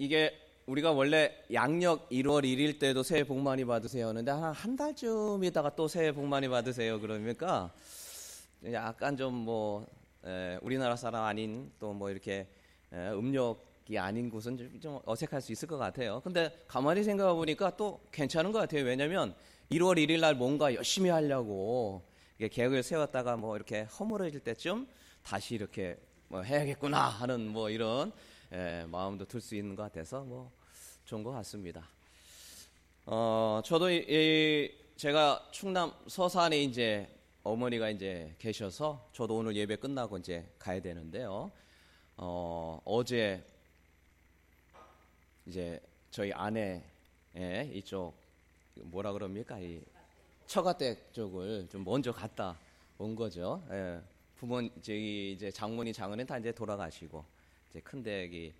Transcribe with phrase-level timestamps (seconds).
[0.00, 0.32] 이게
[0.64, 5.76] 우리가 원래 양력 1월 1일 때도 새해 복 많이 받으세요 하는데 한 한 달쯤 있다가
[5.76, 7.70] 또 새해 복 많이 받으세요 그러니까
[8.72, 9.86] 약간 좀뭐
[10.62, 12.46] 우리나라 사람 아닌 또 뭐 이렇게
[12.94, 16.20] 에, 음력이 아닌 곳은 좀, 좀 어색할 수 있을 것 같아요.
[16.24, 18.84] 근데 가만히 생각해 보니까 또 괜찮은 것 같아요.
[18.84, 19.34] 왜냐하면
[19.70, 22.02] 1월 1일 날 뭔가 열심히 하려고
[22.38, 24.88] 계획을 세웠다가 뭐 이렇게 허물어질 때쯤
[25.22, 25.98] 다시 이렇게
[26.28, 28.12] 뭐 해야겠구나 하는 뭐 이런
[28.52, 30.50] 에, 마음도 들 수 있는 것 같아서 뭐
[31.04, 31.88] 좋은 것 같습니다.
[33.06, 37.08] 어, 저도 이, 이 제가 충남 서산에 이제
[37.42, 41.50] 어머니가 이제 계셔서 저도 오늘 예배 끝나고 이제 가야 되는데요.
[42.16, 43.42] 어, 어제
[45.46, 45.80] 이제
[46.10, 46.82] 저희 아내
[47.72, 48.14] 이쪽
[48.74, 49.80] 뭐라 그럽니까 이
[50.46, 52.58] 처가댁 쪽을 좀 먼저 갔다
[52.98, 53.62] 온 거죠.
[53.70, 54.00] 예.
[54.36, 57.24] 부모 저희 이제 장모님 장은은 다 이제 돌아가시고
[57.70, 58.52] 이제 큰 댁이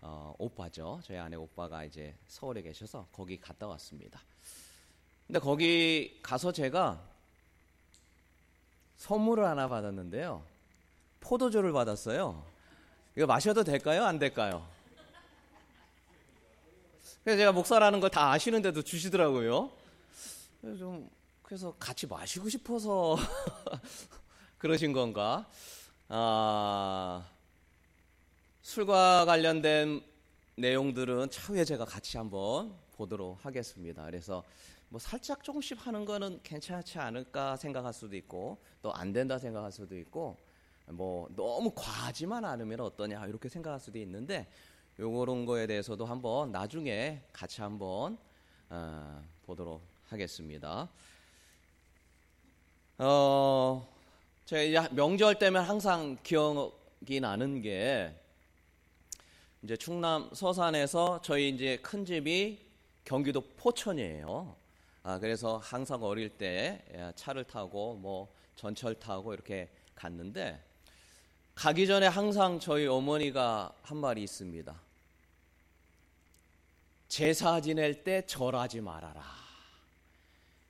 [0.00, 1.00] 어, 오빠죠.
[1.04, 4.20] 저희 아내 오빠가 이제 서울에 계셔서 거기 갔다 왔습니다.
[5.26, 7.02] 근데 거기 가서 제가
[8.96, 10.44] 선물을 하나 받았는데요.
[11.20, 12.44] 포도주를 받았어요.
[13.16, 14.04] 이거 마셔도 될까요?
[14.04, 14.66] 안 될까요?
[17.22, 19.70] 그래서 제가 목사라는 걸 다 아시는데도 주시더라고요.
[20.60, 21.10] 그래서 좀
[21.42, 23.16] 그래서 같이 마시고 싶어서
[24.58, 25.48] 그러신 건가?
[26.08, 27.26] 아,
[28.64, 30.02] 술과 관련된
[30.56, 34.06] 내용들은 차후에 제가 같이 한번 보도록 하겠습니다.
[34.06, 34.42] 그래서
[34.88, 39.98] 뭐 살짝 조금씩 하는 거는 괜찮지 않을까 생각할 수도 있고 또 안 된다 생각할 수도
[39.98, 40.38] 있고
[40.86, 44.48] 뭐 너무 과하지만 않으면 어떠냐 이렇게 생각할 수도 있는데
[44.98, 48.16] 요런 거에 대해서도 한번 나중에 같이 한번
[48.70, 50.88] 어, 보도록 하겠습니다.
[52.96, 53.86] 어,
[54.46, 58.23] 제가 명절 때면 항상 기억이 나는 게
[59.64, 62.58] 이제 충남 서산에서 저희 이제 큰 집이
[63.02, 64.54] 경기도 포천이에요.
[65.02, 70.62] 아, 그래서 항상 어릴 때 예, 차를 타고 뭐 전철 타고 이렇게 갔는데
[71.54, 74.78] 가기 전에 항상 저희 어머니가 한 말이 있습니다.
[77.08, 79.24] 제사 지낼 때 절하지 말아라.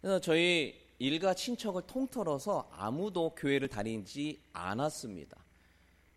[0.02, 5.43] 그래서 저희 일가 친척을 통틀어서 아무도 교회를 다니지 않았습니다.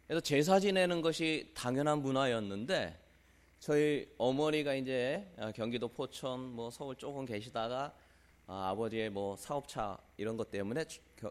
[0.07, 2.97] 그래서 제사 지내는 것이 당연한 문화였는데
[3.59, 7.93] 저희 어머니가 이제 경기도 포천 뭐 서울 조금 계시다가
[8.45, 10.85] 아, 버지의 뭐 사업차 이런 것 때문에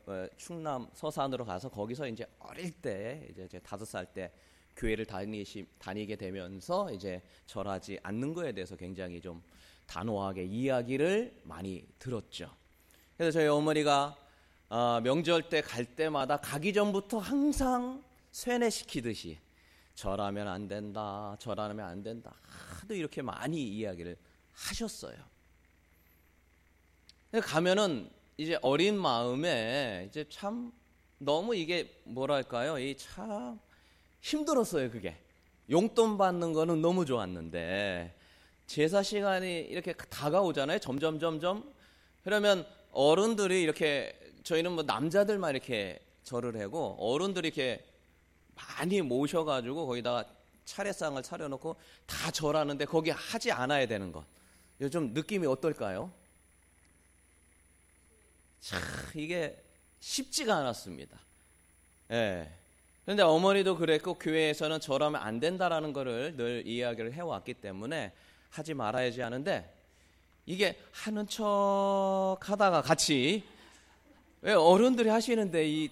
[0.07, 4.31] 어, 충남 서산으로 가서 거기서 이제 어릴 때 이제 다섯 살 때
[4.77, 9.43] 교회를 다니시 다니게 되면서 이제 절하지 않는 거에 대해서 굉장히 좀
[9.87, 12.51] 단호하게 이야기를 많이 들었죠.
[13.17, 14.15] 그래서 저희 어머니가
[14.69, 18.05] 어, 명절 때 갈 때마다 가기 전부터 항상
[18.37, 19.39] 쇠뇌시키듯이
[19.95, 24.15] 절하면 안 된다, 절하면 안 된다 하도 이렇게 많이 이야기를
[24.53, 25.17] 하셨어요.
[27.43, 30.71] 가면은 이제 어린 마음에 이제 참
[31.17, 32.79] 너무 이게 뭐랄까요?
[32.79, 33.59] 이 참
[34.21, 35.17] 힘들었어요, 그게.
[35.71, 38.15] 용돈 받는 거는 너무 좋았는데
[38.67, 40.79] 제사 시간이 이렇게 다가오잖아요.
[40.81, 41.73] 점점 점점.
[42.23, 47.83] 그러면 어른들이 이렇게 저희는 뭐 남자들만 이렇게 절을 하고 어른들이 이렇게
[48.57, 50.25] 많이 모셔가지고 거기다가
[50.65, 54.25] 차례상을 차려놓고 다 절하는데 거기 하지 않아야 되는 것.
[54.81, 56.13] 요즘 느낌이 어떨까요?
[58.61, 58.81] 참
[59.15, 59.63] 이게
[60.01, 61.19] 쉽지가 않았습니다.
[62.11, 62.51] 예.
[63.05, 68.13] 그런데 어머니도 그랬고 교회에서는 저러면 안 된다라는 것을 늘 이야기를 해왔기 때문에
[68.51, 69.73] 하지 말아야지 하는데
[70.47, 73.45] 이게 하는 척 하다가 같이
[74.43, 75.91] 왜 어른들이 하시는데 이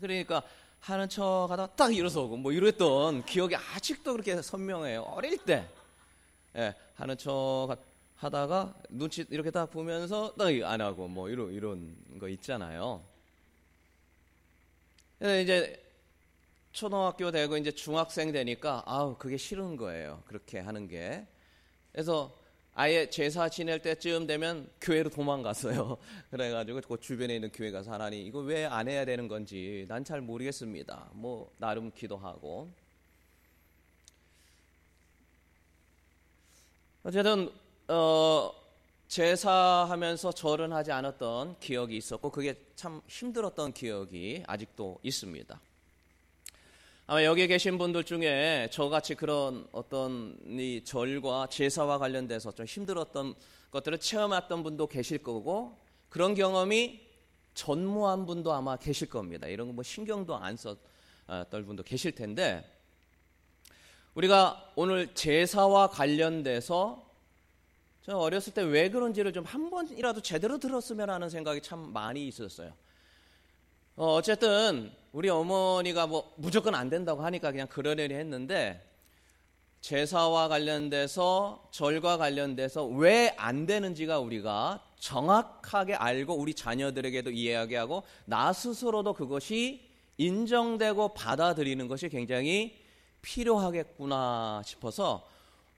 [0.00, 0.42] 그러니까
[0.80, 5.02] 하는 척 하다가 딱 일어서고 뭐 이랬던 기억이 아직도 그렇게 선명해요.
[5.02, 5.68] 어릴 때
[6.56, 7.76] 예, 하는 척
[8.16, 13.02] 하다가 눈치 이렇게 딱 보면서 딱 안 하고 뭐 이런 이런 거 있잖아요.
[15.18, 15.84] 그래서 이제
[16.72, 20.22] 초등학교 되고 이제 중학생 되니까 아우 그게 싫은 거예요.
[20.26, 21.26] 그렇게 하는 게.
[21.92, 22.37] 그래서
[22.80, 25.96] 아예 제사 지낼 때쯤 되면 교회로 도망갔어요.
[26.30, 30.20] 그래가지고 그 주변에 있는 교회 가서 하나님 이거 왜 안 해야 되는 건지 난 잘
[30.20, 31.10] 모르겠습니다.
[31.12, 32.70] 뭐 나름 기도하고
[37.02, 37.50] 어쨌든
[37.88, 38.52] 어,
[39.08, 45.60] 제사하면서 절은 하지 않았던 기억이 있었고 그게 참 힘들었던 기억이 아직도 있습니다.
[47.10, 53.34] 아마 여기 계신 분들 중에 저같이 그런 어떤 이 절과 제사와 관련돼서 좀 힘들었던
[53.70, 55.74] 것들을 체험했던 분도 계실 거고
[56.10, 57.00] 그런 경험이
[57.54, 59.46] 전무한 분도 아마 계실 겁니다.
[59.46, 62.62] 이런 거 뭐 신경도 안 썼던 분도 계실 텐데
[64.12, 67.08] 우리가 오늘 제사와 관련돼서
[68.02, 72.74] 저 어렸을 때 왜 그런지를 좀 한 번이라도 제대로 들었으면 하는 생각이 참 많이 있었어요.
[73.96, 78.84] 어, 어쨌든 우리 어머니가 뭐 무조건 안 된다고 하니까 그냥 그러려니 했는데
[79.80, 88.52] 제사와 관련돼서 절과 관련돼서 왜 안 되는지가 우리가 정확하게 알고 우리 자녀들에게도 이해하게 하고 나
[88.52, 89.88] 스스로도 그것이
[90.18, 92.76] 인정되고 받아들이는 것이 굉장히
[93.22, 95.28] 필요하겠구나 싶어서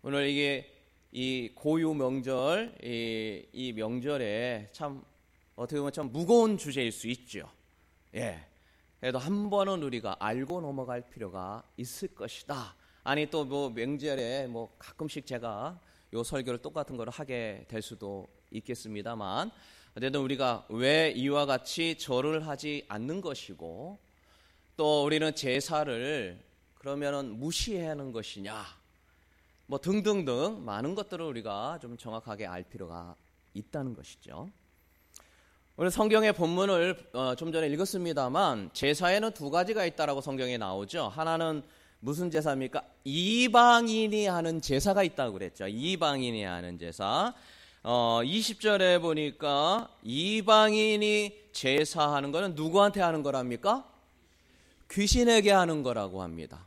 [0.03, 0.75] 오늘 이게
[1.13, 5.03] 이 고유 명절 이, 이 명절에 참
[5.57, 7.49] 어떻게 보면 참 무거운 주제일 수 있죠.
[8.15, 8.50] 예.
[9.01, 12.77] 그래도 한 번은 우리가 알고 넘어갈 필요가 있을 것이다.
[13.03, 15.81] 아니 또 뭐 명절에 뭐 가끔씩 제가
[16.13, 19.51] 요 설교를 똑같은 걸 하게 될 수도 있겠습니다만
[19.97, 23.99] 어쨌든 우리가 왜 이와 같이 절을 하지 않는 것이고
[24.77, 26.39] 또 우리는 제사를
[26.75, 28.65] 그러면은 무시하는 것이냐
[29.67, 33.17] 뭐 등등등 많은 것들을 우리가 좀 정확하게 알 필요가
[33.55, 34.51] 있다는 것이죠.
[35.81, 41.09] 오늘 성경의 본문을 어, 좀 전에 읽었습니다만 제사에는 두 가지가 있다라고 성경에 나오죠.
[41.09, 41.63] 하나는
[42.01, 42.83] 무슨 제사입니까?
[43.05, 45.67] 이방인이 하는 제사가 있다고 그랬죠.
[45.67, 47.33] 이방인이 하는 제사.
[47.83, 53.91] 어, 20절에 보니까 이방인이 제사하는 거는 누구한테 하는 거랍니까?
[54.91, 56.67] 귀신에게 하는 거라고 합니다.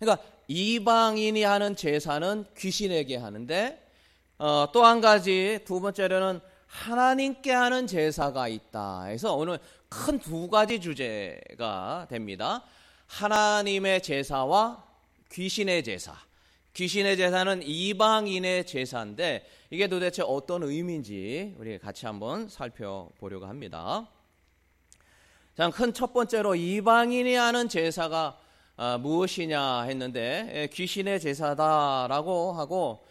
[0.00, 3.88] 그러니까 이방인이 하는 제사는 귀신에게 하는데
[4.38, 9.04] 어, 또 한 가지 두 번째로는 하나님께 하는 제사가 있다.
[9.04, 12.62] 해서 오늘 큰 두 가지 주제가 됩니다.
[13.06, 14.84] 하나님의 제사와
[15.32, 16.14] 귀신의 제사.
[16.74, 24.06] 귀신의 제사는 이방인의 제사인데 이게 도대체 어떤 의미인지 우리 같이 한번 살펴보려고 합니다.
[25.56, 28.38] 자, 큰 첫 번째로 이방인이 하는 제사가
[28.76, 33.04] 아, 무엇이냐 했는데 예, 귀신의 제사다라고 하고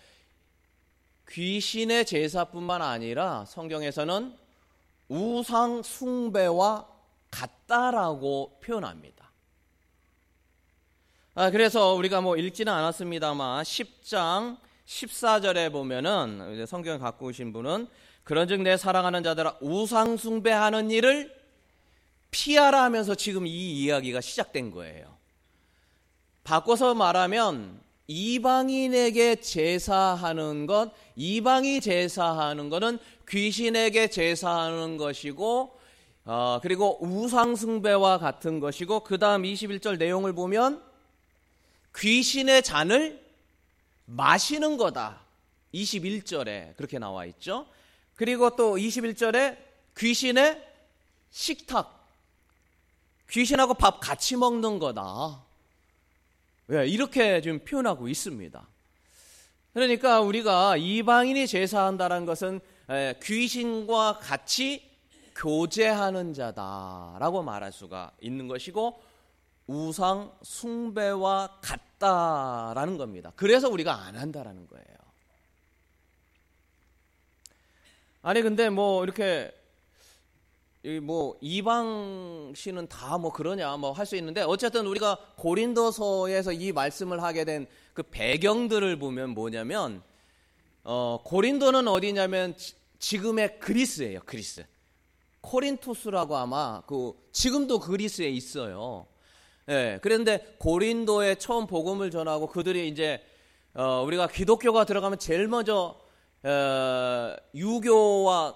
[1.30, 4.34] 귀신의 제사뿐만 아니라 성경에서는
[5.10, 6.88] 우상 숭배와
[7.32, 9.32] 같다라고 표현합니다.
[11.36, 14.58] 아, 그래서 우리가 뭐 읽지는 않았습니다만 10장
[14.88, 17.88] 14절에 보면은 성경을 갖고 오신 분은
[18.24, 21.36] 그런즉 내 사랑하는 자들아 우상 숭배하는 일을
[22.32, 25.16] 피하라 하면서 지금 이 이야기가 시작된 거예요.
[26.44, 35.78] 바꿔서 말하면 이방인에게 제사하는 것, 이방이 제사하는 것은 귀신에게 제사하는 것이고,
[36.26, 40.82] 어, 그리고 우상숭배와 같은 것이고, 그 다음 21절 내용을 보면
[41.98, 43.26] 귀신의 잔을
[44.06, 45.22] 마시는 거다.
[45.74, 47.68] 21절에 그렇게 나와 있죠.
[48.16, 49.58] 그리고 또 21절에
[49.98, 50.64] 귀신의
[51.30, 52.08] 식탁,
[53.30, 55.47] 귀신하고 밥 같이 먹는 거다.
[56.68, 58.68] 왜 예, 이렇게 지금 표현하고 있습니다.
[59.74, 62.60] 그러니까 우리가 이방인이 제사한다는 것은
[63.24, 64.90] 귀신과 같이
[65.36, 69.02] 교제하는 자다라고 말할 수가 있는 것이고
[69.68, 73.32] 우상 숭배와 같다라는 겁니다.
[73.36, 74.98] 그래서 우리가 안 한다라는 거예요.
[78.24, 79.54] 아니 근데 뭐 이렇게
[81.02, 87.68] 뭐 이방신은 다뭐 그러냐 뭐 할 수 있는데 어쨌든 우리가 고린도서에서 이 말씀을 하게 된
[87.98, 90.04] 그 배경들을 보면 뭐냐면
[90.84, 92.56] 어 고린도는 어디냐면
[93.00, 94.64] 지금의 그리스예요 그리스
[95.42, 99.08] 코린토스라고 아마 그 지금도 그리스에 있어요.
[99.70, 99.74] 예.
[99.74, 103.20] 네, 그런데 고린도에 처음 복음을 전하고 그들이 이제
[103.74, 106.00] 어 우리가 기독교가 들어가면 제일 먼저
[106.44, 108.56] 어 유교와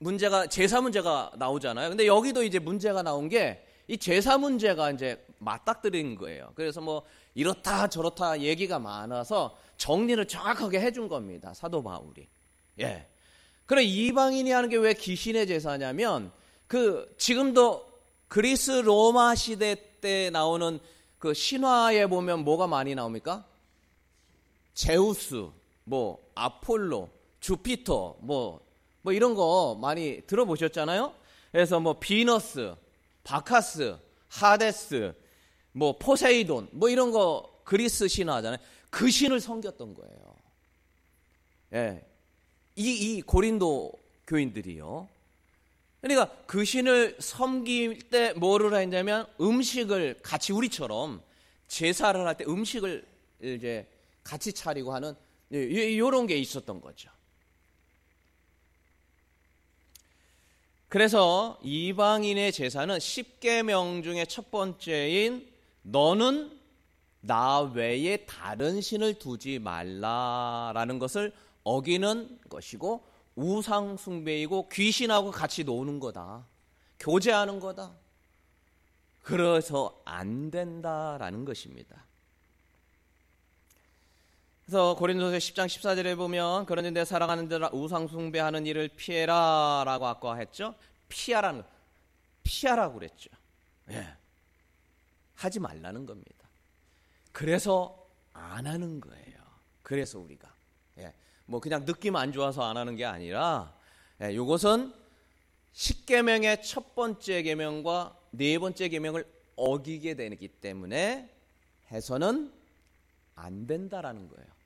[0.00, 1.88] 문제가 제사 문제가 나오잖아요.
[1.90, 6.52] 근데 여기도 이제 문제가 나온 게 이 제사 문제가 이제 맞닥뜨린 거예요.
[6.54, 7.02] 그래서 뭐
[7.34, 11.52] 이렇다 저렇다 얘기가 많아서 정리를 정확하게 해준 겁니다.
[11.54, 12.28] 사도 바울이.
[12.78, 13.08] 예.
[13.66, 16.30] 그래 이방인이 하는 게 왜 귀신의 제사냐면
[16.68, 17.84] 그 지금도
[18.28, 20.78] 그리스 로마 시대 때 나오는
[21.18, 23.44] 그 신화에 보면 뭐가 많이 나옵니까?
[24.72, 25.48] 제우스,
[25.82, 28.60] 뭐 아폴로, 주피터, 뭐
[29.02, 31.14] 뭐 이런 거 많이 들어보셨잖아요.
[31.52, 32.74] 그래서 뭐 비너스,
[33.24, 35.14] 바카스, 하데스,
[35.72, 38.58] 뭐 포세이돈, 뭐 이런 거 그리스 신화잖아요.
[38.90, 40.34] 그 신을 섬겼던 거예요.
[41.74, 42.04] 예.
[42.76, 43.92] 이, 이 고린도
[44.26, 45.08] 교인들이요.
[46.00, 51.22] 그러니까 그 신을 섬길 때 뭐를 했냐면 음식을 같이 우리처럼
[51.68, 53.04] 제사를 할 때 음식을
[53.42, 53.86] 이제
[54.24, 55.14] 같이 차리고 하는
[55.50, 57.10] 이런 게 있었던 거죠.
[60.90, 65.48] 그래서 이방인의 제사는 10계명 중에 첫 번째인
[65.82, 66.58] 너는
[67.20, 71.32] 나 외에 다른 신을 두지 말라라는 것을
[71.62, 73.04] 어기는 것이고
[73.36, 76.44] 우상 숭배이고 귀신하고 같이 노는 거다.
[76.98, 77.92] 교제하는 거다.
[79.22, 82.04] 그래서 안 된다라는 것입니다.
[84.70, 90.76] 그래서 고린도서 10장 14절에 보면 내 사랑하는 자라 우상 숭배하는 일을 피해라라고 아까 했죠.
[91.08, 91.64] 피하라는
[92.44, 93.30] 피하라고 그랬죠.
[93.90, 94.06] 예.
[95.34, 96.48] 하지 말라는 겁니다.
[97.32, 99.40] 그래서 안 하는 거예요.
[99.82, 100.54] 그래서 우리가
[100.98, 101.14] 예.
[101.46, 103.74] 뭐 그냥 느낌 안 좋아서 안 하는 게 아니라
[104.22, 104.94] 예, 이것은
[105.72, 111.28] 십계명의 첫 번째 계명과 네 번째 계명을 어기게 되기 때문에
[111.90, 112.52] 해서는
[113.34, 114.59] 안 된다라는 거예요.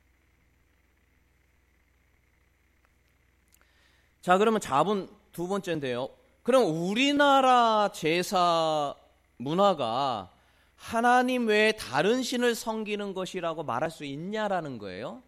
[4.24, 6.08] 자, 그러면 자분 두 번째인데요.
[6.42, 8.94] 그럼 우리나라 제사
[9.36, 10.32] 문화가
[10.76, 15.22] 하나님 외에 다른 신을 섬기는 것이라고 말할 수 있냐라는 거예요.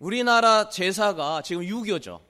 [0.00, 2.20] 우리나라 제사가 지금 유교죠.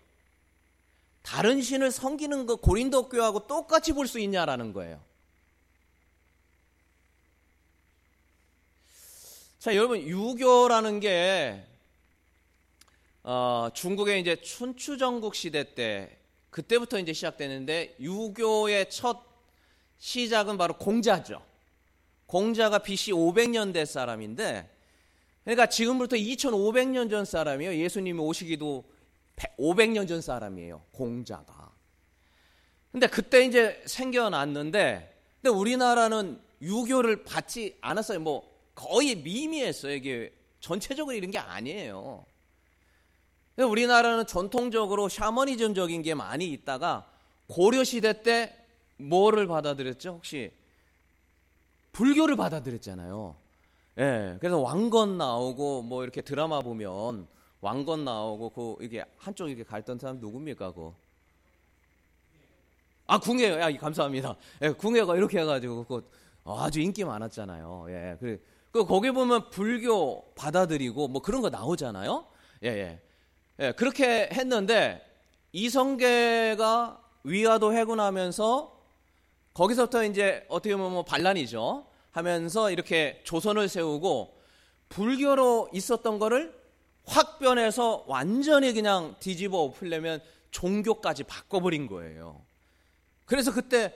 [1.23, 5.00] 다른 신을 섬기는 것 고린도 교하고 똑같이 볼 수 있냐라는 거예요.
[9.59, 11.64] 자, 여러분 유교라는 게
[13.25, 16.19] 어, 중국의 이제 춘추전국 시대 때
[16.50, 19.21] 그때부터 이제 시작되는데 유교의 첫
[19.99, 21.43] 시작은 바로 공자죠.
[22.26, 24.69] 공자가 BC 500년대 사람인데
[25.45, 27.76] 그러니까 지금부터 2500년 전 사람이에요.
[27.76, 28.85] 예수님이 오시기도
[29.59, 30.83] 500년 전 사람이에요.
[30.93, 31.73] 공자가.
[32.91, 38.21] 근데 그때 이제 생겨났는데 근데 우리나라는 유교를 받지 않았어요.
[38.21, 39.95] 뭐 거의 미미했어요.
[39.95, 42.25] 이게 전체적으로 이런 게 아니에요.
[43.59, 47.06] 우리나라는 전통적으로 샤머니즘적인 게 많이 있다가
[47.49, 48.56] 고려 시대 때
[48.97, 50.11] 뭐를 받아들였죠?
[50.11, 50.52] 혹시
[51.92, 53.37] 불교를 받아들였잖아요.
[53.99, 54.37] 예.
[54.40, 57.26] 그래서 왕건 나오고 뭐 이렇게 드라마 보면
[57.61, 60.73] 왕건 나오고 그 이게 한쪽 이렇게 갈던 사람 누굽니까?
[60.73, 60.92] 그
[63.06, 63.61] 아, 궁예요.
[63.61, 64.37] 야, 감사합니다.
[64.62, 66.11] 예, 궁예가 이렇게 해가지고 그
[66.44, 67.87] 아주 인기 많았잖아요.
[67.90, 68.16] 예.
[68.18, 72.26] 그, 그 거기 보면 불교 받아들이고 뭐 그런 거 나오잖아요.
[72.64, 73.00] 예, 예.
[73.61, 75.04] 예, 그렇게 했는데
[75.52, 78.80] 이성계가 위화도 해군하면서
[79.54, 81.87] 거기서부터 이제 어떻게 보면 뭐 반란이죠.
[82.11, 84.38] 하면서 이렇게 조선을 세우고
[84.88, 86.59] 불교로 있었던 거를
[87.04, 92.42] 확 변해서 완전히 그냥 뒤집어 엎으려면 종교까지 바꿔버린 거예요.
[93.25, 93.94] 그래서 그때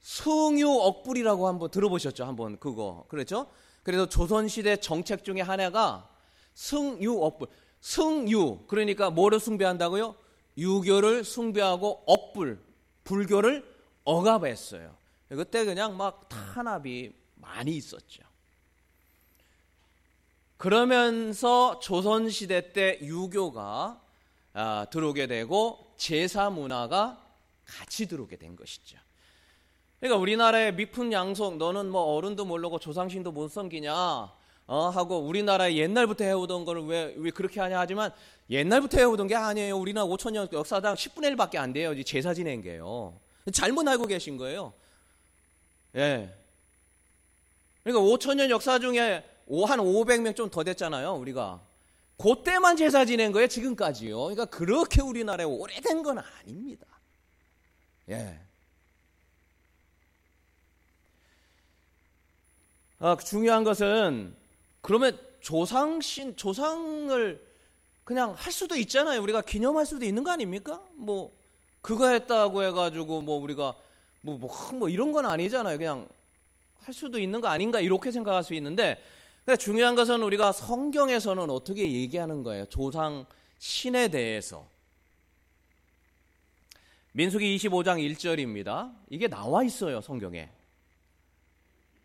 [0.00, 2.24] 승유 억불이라고 한번 들어보셨죠?
[2.24, 3.04] 한번 그거.
[3.08, 3.46] 그렇죠?
[3.82, 6.08] 그래서 조선시대 정책 중에 하나가
[6.54, 7.48] 승유 억불.
[7.80, 8.66] 승유.
[8.66, 10.14] 그러니까 뭐를 숭배한다고요?
[10.56, 12.58] 유교를 숭배하고 억불.
[13.04, 13.64] 불교를
[14.04, 14.94] 억압했어요.
[15.28, 18.22] 그때 그냥 막 탄압이 많이 있었죠.
[20.56, 24.00] 그러면서 조선시대 때 유교가
[24.52, 27.24] 아, 들어오게 되고 제사 문화가
[27.64, 28.98] 같이 들어오게 된 것이죠.
[30.00, 34.32] 그러니까 우리나라의 미풍 양속 너는 뭐 어른도 모르고 조상신도 못 섬기냐
[34.66, 38.12] 어, 하고 우리나라에 옛날부터 해오던 거를 왜, 왜 그렇게 하냐 하지만
[38.50, 39.76] 옛날부터 해오던 게 아니에요.
[39.76, 42.00] 우리나라 5천년 역사당 10분의 1밖에 안 돼요.
[42.04, 43.18] 제사 지낸 게요.
[43.52, 44.72] 잘못 알고 계신 거예요.
[45.96, 46.32] 예.
[47.82, 49.24] 그러니까 5천년 역사 중에
[49.66, 51.60] 한 500명 좀 더 됐잖아요, 우리가.
[52.16, 54.18] 그때만 제사 지낸 거예요, 지금까지요.
[54.18, 56.86] 그러니까 그렇게 우리나라에 오래된 건 아닙니다.
[58.10, 58.38] 예.
[62.98, 64.36] 아, 중요한 것은
[64.80, 67.50] 그러면 조상신 조상을
[68.04, 69.22] 그냥 할 수도 있잖아요.
[69.22, 70.82] 우리가 기념할 수도 있는 거 아닙니까?
[70.94, 71.32] 뭐
[71.80, 73.74] 그거 했다고 해가지고 뭐 우리가
[74.22, 75.78] 뭐, 뭐, 뭐 이런 건 아니잖아요.
[75.78, 76.08] 그냥
[76.80, 79.02] 할 수도 있는 거 아닌가 이렇게 생각할 수 있는데
[79.58, 82.66] 중요한 것은 우리가 성경에서는 어떻게 얘기하는 거예요.
[82.66, 83.26] 조상
[83.58, 84.66] 신에 대해서.
[87.12, 88.94] 민수기 25장 1절입니다.
[89.10, 90.48] 이게 나와 있어요, 성경에.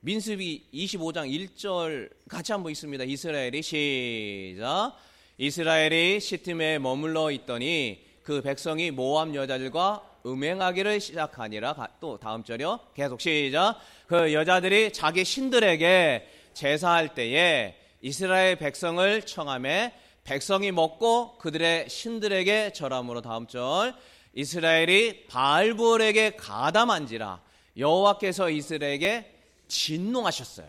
[0.06, 3.06] 민수기 25장 1절 같이 한번 있습니다.
[3.06, 4.94] 이스라엘이 시작.
[5.40, 11.88] 이스라엘이 시팀에 머물러 있더니 그 백성이 모함 여자들과 음행하기를 시작하니라.
[12.00, 12.82] 또 다음 절이요.
[12.94, 13.80] 계속 시작.
[14.06, 19.92] 그 여자들이 자기 신들에게 제사할 때에 이스라엘 백성을 청함에
[20.24, 23.96] 백성이 먹고 그들의 신들에게 절함으로 다음 절
[24.36, 27.42] 이스라엘이 바알부엘에게 가담한지라
[27.76, 29.35] 여호와께서 이스라엘에게
[29.67, 30.67] 진노하셨어요.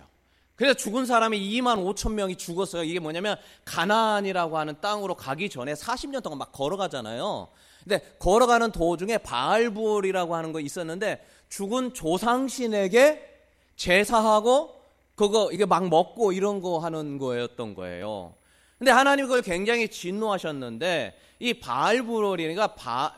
[0.56, 2.82] 그래서 죽은 사람이 2만 5천 명이 죽었어요.
[2.82, 7.48] 이게 뭐냐면 가나안이라고 하는 땅으로 가기 전에 40년 동안 막 걸어가잖아요.
[7.84, 13.34] 근데 걸어가는 도중에 바알부올이라고 하는 거 있었는데 죽은 조상신에게
[13.76, 14.74] 제사하고
[15.14, 18.34] 그거 이게 막 먹고 이런 거 하는 거였던 거예요.
[18.78, 23.14] 근데 하나님 그걸 굉장히 진노하셨는데 이 바알 부월이니까 바,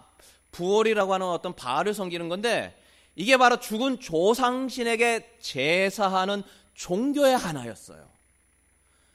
[0.52, 2.76] 부월이라고 하는 어떤 바알을 섬기는 건데
[3.18, 6.44] 이게 바로 죽은 조상신에게 제사하는
[6.74, 8.08] 종교의 하나였어요.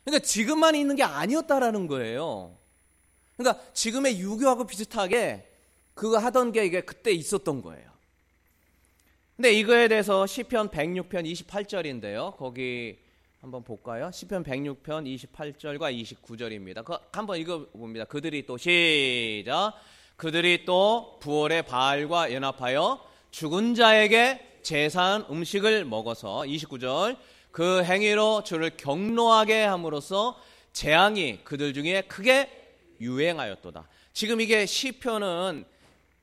[0.03, 2.57] 그러니까 지금만 있는 게 아니었다라는 거예요.
[3.37, 5.49] 그러니까 지금의 유교하고 비슷하게
[5.93, 7.89] 그거 하던 게 이게 그때 있었던 거예요.
[9.37, 12.35] 근데 이거에 대해서 시편 106편 28절인데요.
[12.35, 12.99] 거기
[13.39, 14.11] 한번 볼까요?
[14.11, 16.83] 시편 106편 28절과 29절입니다.
[16.83, 18.03] 그 한번 읽어 봅니다.
[18.03, 19.73] 그들이 또 시작
[20.17, 27.17] 그들이 또 부월의 바알과 연합하여 죽은 자에게 제사한 음식을 먹어서 29절
[27.51, 30.37] 그 행위로 주를 경노하게 함으로써
[30.71, 32.47] 재앙이 그들 중에 크게
[33.01, 33.87] 유행하였도다.
[34.13, 35.65] 지금 이게 시편은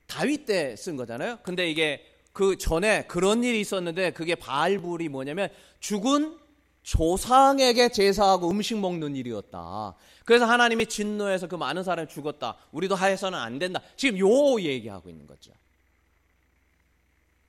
[0.07, 1.39] 다윗 때 쓴 거잖아요.
[1.43, 2.01] 근데 이게
[2.31, 5.49] 그 전에 그런 일이 있었는데 그게 바알불이 뭐냐면
[5.81, 6.37] 죽은
[6.83, 9.95] 조상에게 제사하고 음식 먹는 일이었다.
[10.23, 12.55] 그래서 하나님이 진노해서 그 많은 사람이 죽었다.
[12.71, 13.81] 우리도 하해서는 안 된다.
[13.97, 15.51] 지금 요 얘기하고 있는 거죠.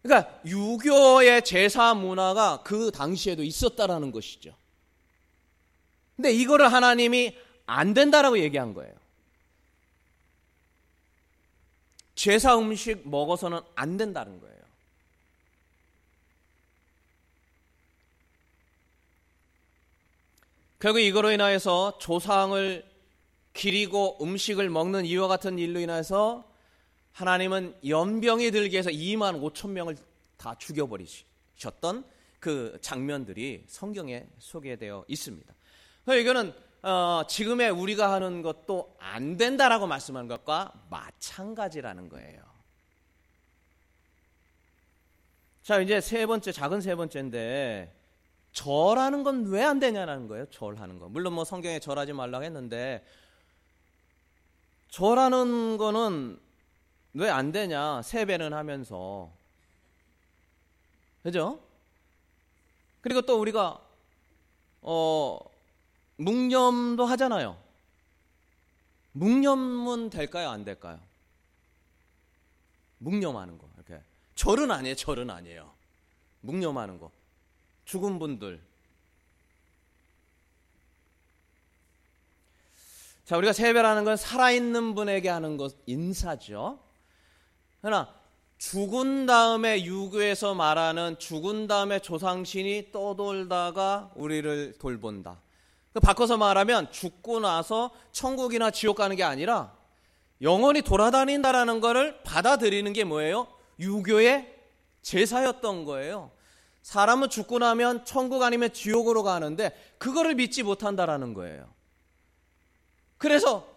[0.02, 4.54] 그러니까 유교의 제사 문화가 그 당시에도 있었다라는 것이죠.
[6.16, 8.92] 근데 이거를 하나님이 안 된다라고 얘기한 거예요.
[12.14, 14.52] 제사 음식 먹어서는 안 된다는 거예요.
[20.78, 22.85] 결국 이거로 인하여서 조상을
[23.54, 26.44] 기리고 음식을 먹는 이와 같은 일로 인해서
[27.12, 29.97] 하나님은 연병이 들게 해서 2만 5천 명을
[30.37, 32.04] 다 죽여버리셨던
[32.40, 35.54] 그 장면들이 성경에 소개되어 있습니다.
[36.19, 36.52] 이거는
[36.83, 42.42] 어, 지금의 우리가 하는 것도 안 된다라고 말씀하는 것과 마찬가지라는 거예요.
[45.62, 47.95] 자, 이제 세 번째, 작은 세 번째인데,
[48.52, 50.47] 절하는 건 왜 안 되냐는 거예요.
[50.47, 51.09] 절하는 거.
[51.09, 53.04] 물론 뭐 성경에 절하지 말라고 했는데,
[54.90, 56.40] 절하는 거는
[57.14, 58.03] 왜 안 되냐?
[58.03, 59.31] 세배는 하면서.
[61.22, 61.61] 그죠?
[63.01, 63.81] 그리고 또 우리가,
[64.83, 65.38] 어,
[66.16, 67.61] 묵념도 하잖아요.
[69.12, 70.48] 묵념은 될까요?
[70.51, 70.98] 안 될까요?
[72.98, 73.68] 묵념하는 거.
[73.77, 74.03] 이렇게.
[74.35, 74.94] 절은 아니에요.
[74.94, 75.70] 절은 아니에요.
[76.40, 77.11] 묵념하는 거.
[77.85, 78.61] 죽은 분들.
[83.25, 86.79] 자, 우리가 세배라는 건 살아있는 분에게 하는 것, 인사죠.
[87.83, 88.09] 그러나
[88.59, 95.40] 죽은 다음에 유교에서 말하는 죽은 다음에 조상신이 떠돌다가 우리를 돌본다.
[95.92, 99.77] 그 바꿔서 말하면 죽고 나서 천국이나 지옥 가는 게 아니라
[100.40, 103.49] 영원히 돌아다닌다라는 것을 받아들이는 게 뭐예요?
[103.81, 104.55] 유교의
[105.03, 106.31] 제사였던 거예요.
[106.83, 111.68] 사람은 죽고 나면 천국 아니면 지옥으로 가는데 그거를 믿지 못한다라는 거예요.
[113.18, 113.71] 그래서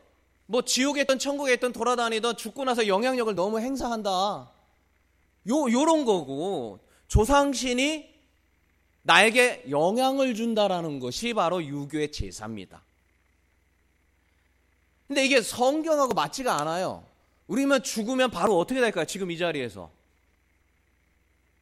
[0.47, 4.09] 뭐 지옥에 있던 천국에 있던 돌아다니던 죽고 나서 영향력을 너무 행사한다.
[5.47, 8.13] 요 요런 거고 조상신이
[9.03, 12.81] 나에게 영향을 준다라는 것이 바로 유교의 제사입니다.
[15.07, 17.03] 근데 이게 성경하고 맞지가 않아요.
[17.47, 19.05] 우리면 죽으면 바로 어떻게 될까요?
[19.05, 19.91] 지금 이 자리에서.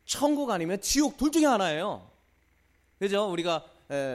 [0.05, 2.09] 천국 아니면 지옥 둘 중에 하나예요.
[2.99, 3.29] 그죠?
[3.29, 3.65] 우리가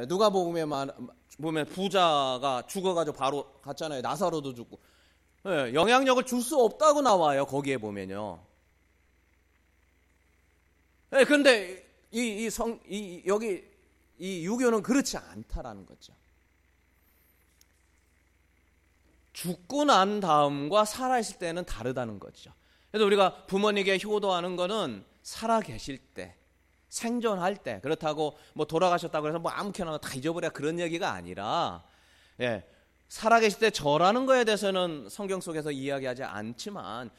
[0.08, 1.08] 누가 보면
[1.40, 4.00] 보면 부자가 죽어가지고 바로 갔잖아요.
[4.02, 4.80] 나사로도 죽고.
[5.44, 7.46] 네, 영향력을 줄 수 없다고 나와요.
[7.46, 8.44] 거기에 보면요.
[11.10, 13.64] 네, 그런데 이, 이 성, 이, 여기
[14.18, 16.12] 이 유교는 그렇지 않다라는 거죠.
[19.32, 22.52] 죽고 난 다음과 살아있을 때는 다르다는 거죠.
[22.90, 26.36] 그래서 우리가 부모님에게 효도하는 거는 살아 계실 때,
[26.88, 31.84] 생존할 때 그렇다고 뭐 돌아가셨다고 해서 뭐 아무렇게나 다 잊어버려 그런 얘기가 아니라
[32.40, 32.64] 예,
[33.08, 37.10] 살아계실 때 절하는 거에 대해서는 성경 속에서 이야기하지 않지만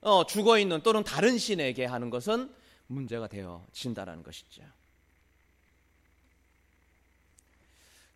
[0.00, 2.52] 어, 죽어 있는 또는 다른 신에게 하는 것은
[2.86, 4.62] 문제가 되어진다라는 것이죠.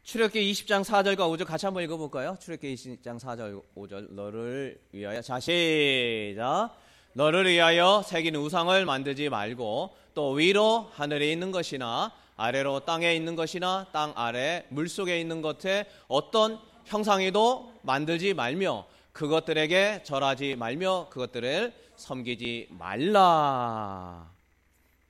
[0.02, 2.36] 출애굽기 20장 4절과 5절 같이 한번 읽어볼까요?
[2.40, 6.70] 출애굽기 20장 4절 5절 너를 위하여 자 시작
[7.12, 13.86] 너를 위하여 새긴 우상을 만들지 말고 또 위로 하늘에 있는 것이나 아래로 땅에 있는 것이나
[13.92, 22.68] 땅 아래 물 속에 있는 것에 어떤 형상이도 만들지 말며 그것들에게 절하지 말며 그것들을 섬기지
[22.70, 24.30] 말라.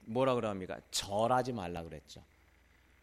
[0.07, 0.77] 뭐라 그럽니까?
[0.91, 2.21] 절하지 말라 그랬죠.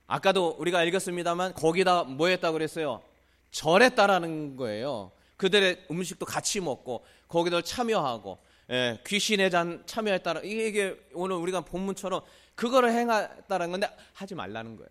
[0.05, 3.01] 아까도 우리가 읽었습니다만 거기다 뭐 했다고 그랬어요?
[3.51, 5.13] 절했다라는 거예요.
[5.37, 12.21] 그들의 음식도 같이 먹고 거기도 참여하고 예, 귀신에 잔 참여에 따라 이게 오늘 우리가 본문처럼
[12.55, 14.89] 그거를 행했다는 건데 하지 말라는 거예요.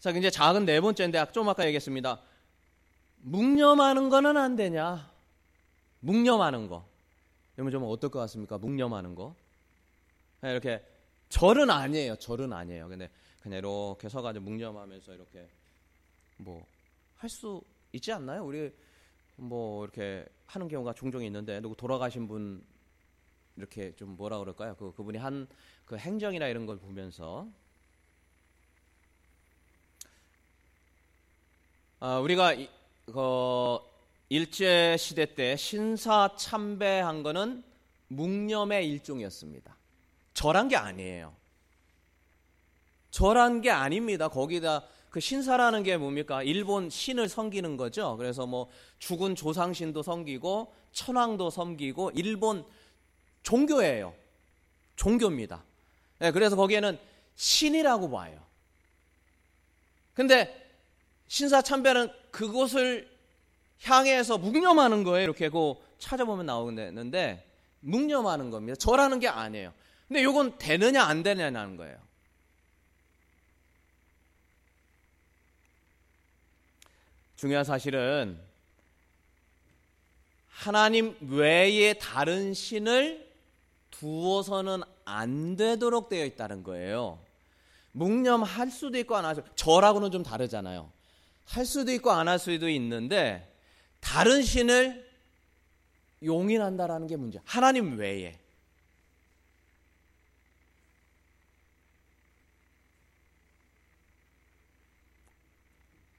[0.00, 2.20] 자, 이제 작은 네 번째인데 좀 아까 얘기했습니다.
[3.16, 5.10] 묵념하는 거는 안 되냐?
[6.00, 6.86] 묵념하는 거.
[7.58, 8.58] 여러분 좀 어떨 것 같습니까?
[8.58, 9.34] 묵념하는 거.
[10.42, 10.80] 이렇게
[11.28, 12.14] 절은 아니에요.
[12.16, 12.88] 절은 아니에요.
[12.88, 13.10] 근데
[13.42, 15.48] 그냥 이렇게 서가지고 묵념하면서 이렇게
[16.38, 16.66] 뭐
[17.16, 17.60] 할 수
[17.92, 18.44] 있지 않나요?
[18.44, 18.72] 우리
[19.36, 22.64] 뭐 이렇게 하는 경우가 종종 있는데 누구 돌아가신 분
[23.56, 24.74] 이렇게 좀 뭐라 그럴까요?
[24.76, 25.48] 그 그분이 한
[25.88, 27.48] 그 행정이나 이런 걸 보면서
[31.98, 32.68] 아, 우리가 이,
[33.06, 33.78] 그
[34.28, 37.64] 일제 시대 때 신사 참배한 거는
[38.08, 39.76] 묵념의 일종이었습니다.
[40.34, 41.34] 절한 게 아니에요.
[43.10, 44.28] 절한 게 아닙니다.
[44.28, 46.42] 거기다 그 신사라는 게 뭡니까?
[46.42, 48.16] 일본 신을 섬기는 거죠.
[48.18, 48.68] 그래서 뭐
[48.98, 52.64] 죽은 조상신도 섬기고 천황도 섬기고 일본
[53.42, 54.14] 종교예요.
[54.96, 55.62] 종교입니다.
[56.18, 56.98] 네, 그래서 거기에는
[57.36, 58.38] 신이라고 봐요.
[60.12, 60.68] 근데
[61.28, 63.08] 신사 참배는 그곳을
[63.84, 65.22] 향해서 묵념하는 거예요.
[65.22, 67.44] 이렇게 그 찾아보면 나오는데
[67.80, 68.76] 묵념하는 겁니다.
[68.76, 69.72] 절하는 게 아니에요.
[70.08, 71.96] 근데 이건 되느냐 안 되느냐는 거예요.
[77.38, 78.36] 중요한 사실은
[80.48, 83.28] 하나님 외에 다른 신을
[83.92, 87.20] 두어서는 안 되도록 되어 있다는 거예요.
[87.92, 90.90] 묵념할 수도 있고 안 할 수도 저라고는 좀 다르잖아요.
[91.46, 93.56] 할 수도 있고 안 할 수도 있는데
[94.00, 95.08] 다른 신을
[96.24, 97.38] 용인한다라는 게 문제.
[97.44, 98.36] 하나님 외에.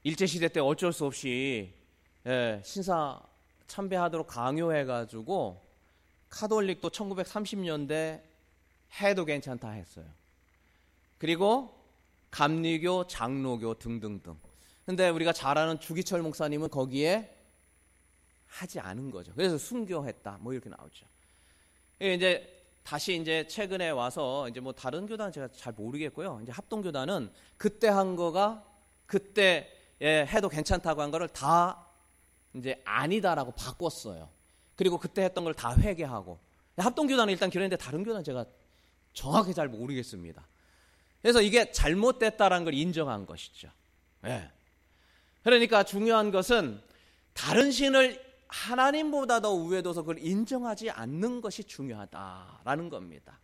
[0.02, 1.74] 일제 시대 때 어쩔 수 없이
[2.26, 3.20] 예, 신사
[3.66, 5.62] 참배하도록 강요해가지고
[6.30, 8.22] 카톨릭도 1930년대
[9.00, 10.06] 해도 괜찮다 했어요.
[11.18, 11.78] 그리고
[12.30, 14.36] 감리교, 장로교 등등등.
[14.86, 17.36] 근데 우리가 잘 아는 주기철 목사님은 거기에
[18.46, 19.32] 하지 않은 거죠.
[19.34, 20.38] 그래서 순교했다.
[20.40, 21.06] 뭐 이렇게 나오죠.
[22.02, 26.40] 예, 이제 다시 이제 최근에 와서 이제 뭐 다른 교단은 제가 잘 모르겠고요.
[26.42, 28.64] 이제 합동교단은 그때 한 거가
[29.06, 31.86] 그때 예, 해도 괜찮다고 한 거를 다
[32.54, 34.28] 이제 아니다라고 바꿨어요.
[34.76, 36.38] 그리고 그때 했던 걸 다 회개하고
[36.76, 38.46] 합동교단은 일단 그랬는데 다른 교단은 제가
[39.12, 40.46] 정확히 잘 모르겠습니다.
[41.20, 43.68] 그래서 이게 잘못됐다라는 걸 인정한 것이죠.
[44.24, 44.50] 예.
[45.42, 46.80] 그러니까 중요한 것은
[47.34, 53.38] 다른 신을 하나님보다 더 우위에 둬서 그걸 인정하지 않는 것이 중요하다라는 겁니다.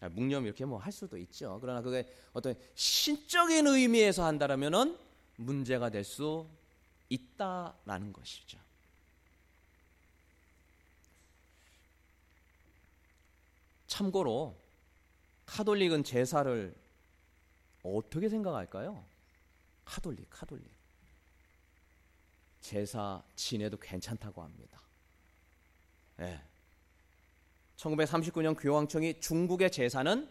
[0.00, 1.58] 아, 묵념 이렇게 뭐 할 수도 있죠.
[1.60, 4.96] 그러나 그게 어떤 신적인 의미에서 한다라면은
[5.36, 6.48] 문제가 될 수
[7.08, 8.58] 있다라는 것이죠.
[13.86, 14.56] 참고로
[15.46, 16.74] 카톨릭은 제사를
[17.82, 19.04] 어떻게 생각할까요?
[19.84, 20.66] 카톨릭, 카톨릭.
[22.60, 24.80] 제사 지내도 괜찮다고 합니다.
[26.20, 26.40] 예.
[27.76, 30.28] 1939년 교황청이 중국의 제사는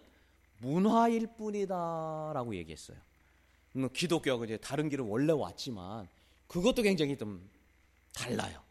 [0.57, 2.97] 문화일 뿐이다라고 얘기했어요.
[3.75, 6.07] 음, 기독교하고 이제 다른 길을 원래 왔지만
[6.47, 7.49] 그것도 굉장히 좀
[8.13, 8.61] 달라요.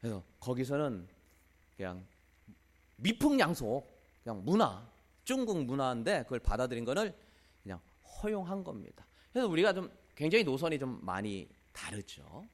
[0.00, 1.08] 그래서 거기서는
[1.76, 2.06] 그냥
[2.96, 3.90] 미풍양속,
[4.22, 4.86] 그냥 문화,
[5.24, 7.14] 중국 문화인데 그걸 받아들인 거를
[7.62, 7.80] 그냥
[8.22, 9.04] 허용한 겁니다.
[9.32, 12.44] 그래서 우리가 좀 굉장히 노선이 좀 많이 다르죠.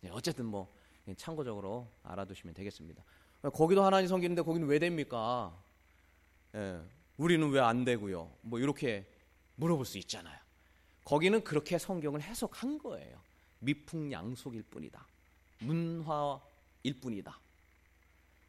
[0.00, 0.74] 네, 어쨌든 뭐
[1.16, 3.04] 참고적으로 알아두시면 되겠습니다.
[3.52, 5.54] 거기도 하나님 섬기는데 거기는 왜 됩니까?
[6.54, 6.80] 예,
[7.18, 8.32] 우리는 왜 안 되고요?
[8.40, 9.06] 뭐 이렇게
[9.56, 10.38] 물어볼 수 있잖아요.
[11.04, 13.18] 거기는 그렇게 성경을 해석한 거예요.
[13.60, 15.06] 미풍양속일 뿐이다.
[15.60, 17.38] 문화일 뿐이다.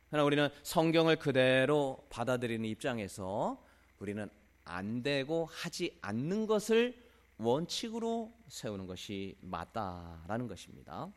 [0.09, 3.61] 그러나 우리는 성경을 그대로 받아들이는 입장에서
[3.99, 4.29] 우리는
[4.63, 7.03] 안 되고 하지 않는 것을
[7.37, 11.11] 원칙으로 세우는 것이 맞다라는 것입니다.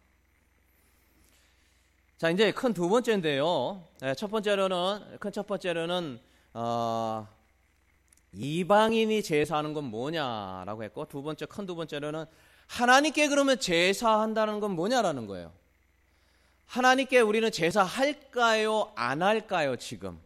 [2.16, 3.88] 자, 이제 큰 두 번째인데요.
[4.00, 6.20] 네, 첫 번째로는, 큰 첫 번째로는,
[6.54, 7.28] 어,
[8.32, 12.26] 이방인이 제사하는 건 뭐냐라고 했고, 두 번째, 큰 두 번째로는
[12.66, 15.52] 하나님께 그러면 제사한다는 건 뭐냐라는 거예요.
[16.66, 18.92] 하나님께 우리는 제사할까요?
[18.94, 19.76] 안 할까요?
[19.76, 20.20] 지금.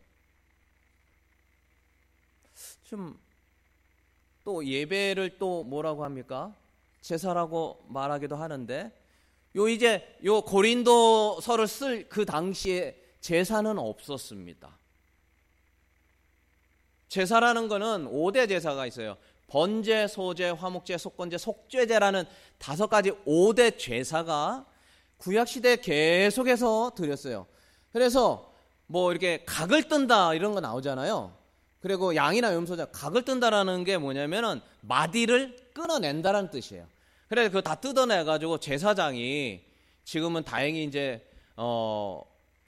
[2.85, 3.23] 좀
[4.45, 6.55] 또 예배를 또 뭐라고 합니까?
[7.01, 8.93] 제사라고 말하기도 하는데
[9.57, 14.79] 요 이제 요 고린도서를 쓸 그 당시에 제사는 없었습니다.
[17.13, 19.19] 제사라는 거는 5대 제사가 있어요.
[19.47, 22.25] 번제, 소제, 화목제, 속건제, 속죄제라는
[22.57, 24.65] 다섯 가지 5대 제사가
[25.19, 27.47] 구약 시대 계속해서 드렸어요.
[27.93, 28.51] 그래서
[28.87, 31.37] 뭐 이렇게 각을 뜬다 이런 거 나오잖아요.
[31.81, 36.87] 그리고 양이나 염소자 각을 뜬다라는 게 뭐냐면은 마디를 끊어낸다는 뜻이에요.
[37.29, 39.61] 그래서 그거 다 뜯어내가지고 제사장이
[40.05, 42.23] 지금은 다행히 이제 어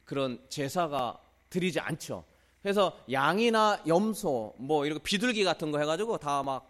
[0.05, 2.25] 그런 제사가 드리지 않죠.
[2.65, 6.67] 그래서 양이나 염소 뭐 이렇게 비둘기 같은 거 해가지고 다 막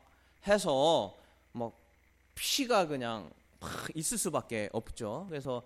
[0.48, 1.14] 해서
[1.52, 1.72] 뭐
[2.34, 3.30] 피가 그냥
[3.60, 5.26] 막 있을 수밖에 없죠.
[5.28, 5.62] 그래서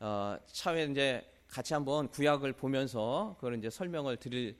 [0.00, 4.56] 어 차후에 이제 같이 한번 구약을 보면서 그걸 이제 설명을 드릴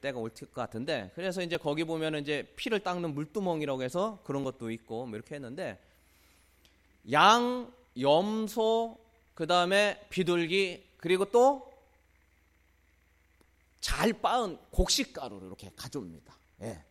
[0.00, 4.70] 때가 올 것 같은데 그래서 이제 거기 보면은 이제 피를 닦는 물두멍이라고 해서 그런 것도
[4.70, 5.78] 있고 뭐 이렇게 했는데
[7.12, 8.96] 양, 염소,
[9.34, 11.70] 그 다음에 비둘기 그리고 또
[13.80, 16.34] 잘 빻은 곡식 가루를 이렇게 가져옵니다.
[16.62, 16.82] 예.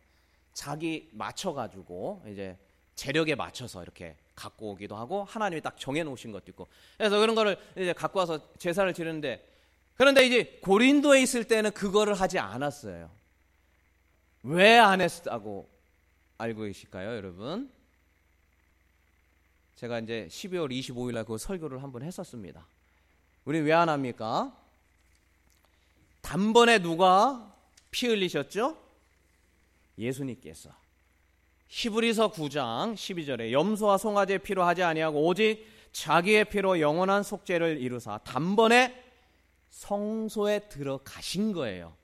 [0.52, 2.56] 자기 맞춰가지고 이제
[2.94, 7.92] 재력에 맞춰서 이렇게 갖고 오기도 하고 하나님이 딱 정해놓으신 것도 있고 그래서 그런 거를 이제
[7.92, 9.46] 갖고 와서 제사를 지르는데
[9.96, 13.10] 그런데 이제 고린도에 있을 때는 그거를 하지 않았어요.
[14.42, 15.68] 왜 안 했다고
[16.38, 17.70] 알고 계실까요, 여러분?
[19.76, 22.66] 제가 이제 12월 25일 날 그 설교를 한번 했었습니다.
[23.44, 24.56] 우리 왜 안 합니까?
[26.26, 27.54] 단번에 누가
[27.92, 28.76] 피 흘리셨죠?
[29.96, 30.70] 예수님께서.
[31.68, 39.04] 히브리서 9장 12절에 염소와 송아지의 피로 하지 아니하고 오직 자기의 피로 영원한 속죄를 이루사 단번에
[39.70, 41.94] 성소에 들어가신 거예요.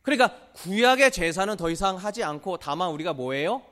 [0.00, 3.62] 그러니까 구약의 제사는 더 이상 하지 않고 다만 우리가 뭐예요?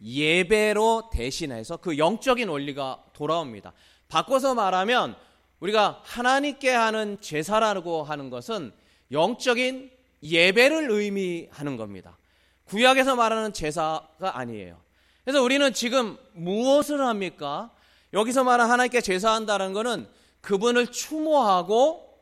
[0.00, 3.72] 예배로 대신해서 그 영적인 원리가 돌아옵니다.
[4.08, 5.16] 바꿔서 말하면
[5.64, 8.72] 우리가 하나님께 하는 제사라고 하는 것은
[9.10, 9.90] 영적인
[10.22, 12.16] 예배를 의미하는 겁니다.
[12.64, 14.80] 구약에서 말하는 제사가 아니에요.
[15.24, 17.70] 그래서 우리는 지금 무엇을 합니까?
[18.12, 20.08] 여기서 말하는 하나님께 제사한다는 것은
[20.40, 22.18] 그분을 추모하고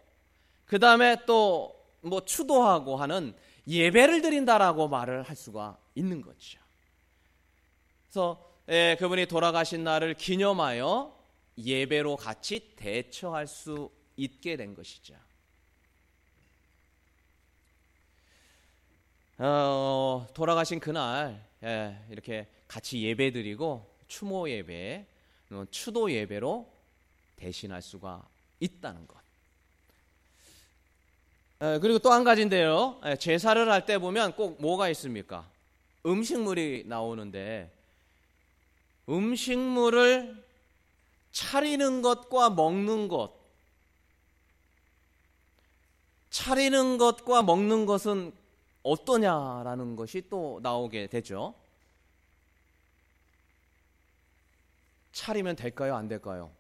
[0.67, 3.35] 그 다음에 또 뭐 추도하고 하는
[3.67, 6.59] 예배를 드린다라고 말을 할 수가 있는 거죠.
[8.05, 11.17] 그래서 예, 그분이 돌아가신 날을 기념하여
[11.59, 15.15] 예배로 같이 대처할 수 있게 된 것이죠.
[19.39, 25.07] 어, 돌아가신 그날 예, 이렇게 같이 예배드리고 추모 예배,
[25.71, 26.71] 추도 예배로
[27.37, 28.27] 대신할 수가
[28.61, 29.21] 있다는 것.
[31.81, 33.01] 그리고 또 한 가지인데요.
[33.21, 35.49] 제사를 할 때 보면 꼭 뭐가 있습니까?
[36.05, 37.73] 음식물이 나오는데
[39.09, 40.45] 음식물을
[41.33, 43.43] 차리는 것과 먹는 것
[46.31, 48.33] 차리는 것과 먹는 것은
[48.83, 51.55] 어떠냐라는 것이 또 나오게 되죠.
[55.13, 55.95] 차리면 될까요?
[55.95, 56.51] 안 될까요?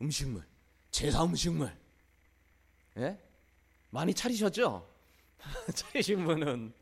[0.00, 0.42] 음식물,
[0.90, 1.76] 제사 음식물.
[2.96, 3.18] 예?
[3.90, 4.88] 많이 차리셨죠?
[5.74, 6.72] 차리신 분은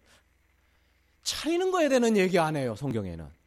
[1.25, 3.40] 차리는 거에 대한 얘기 안 해요, 성경에는.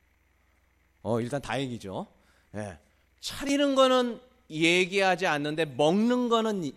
[1.03, 2.07] 어, 일단 다행이죠.
[2.55, 2.79] 예.
[3.19, 6.73] 차리는 거는 얘기하지 않는데 먹는 거는 이,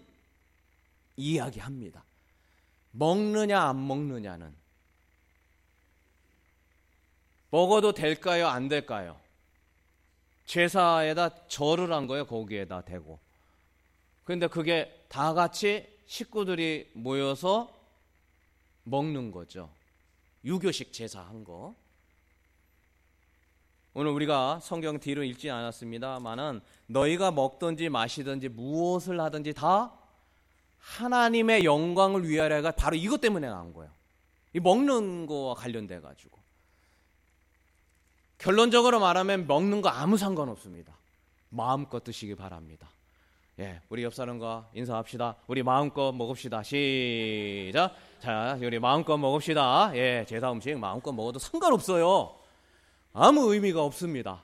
[1.16, 2.04] 이야기합니다.
[2.90, 4.54] 먹느냐 안 먹느냐는
[7.50, 9.20] 먹어도 될까요 안 될까요?
[10.46, 13.18] 제사에다 절을 한 거예요 거기에다 대고.
[14.24, 17.72] 그런데 그게 다 같이 식구들이 모여서
[18.84, 19.70] 먹는 거죠.
[20.44, 21.74] 유교식 제사 한 거.
[23.98, 29.90] 오늘 우리가 성경 뒤로 읽지 않았습니다만은 너희가 먹든지 마시든지 무엇을 하든지 다
[30.78, 33.90] 하나님의 영광을 위하여가 바로 이것 때문에 나온 거예요.
[34.52, 36.38] 이 먹는 거와 관련돼 가지고
[38.36, 40.94] 결론적으로 말하면 먹는 거 아무 상관 없습니다.
[41.48, 42.90] 마음껏 드시기 바랍니다.
[43.60, 45.36] 예, 우리 옆 사람과 인사합시다.
[45.46, 46.64] 우리 마음껏 먹읍시다.
[46.64, 47.96] 시작.
[48.20, 49.92] 자, 우리 마음껏 먹읍시다.
[49.94, 52.44] 예, 제사 음식 마음껏 먹어도 상관없어요.
[53.18, 54.42] 아무 의미가 없습니다.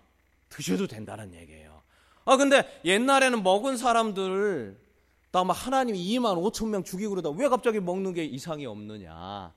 [0.49, 1.83] 드셔도 된다는 얘기예요.
[2.25, 4.81] 아, 근데 옛날에는 먹은 사람들
[5.31, 9.53] 다 막 하나님이 2만 5천 명 죽이고 그러다 왜 갑자기 먹는 게 이상이 없느냐.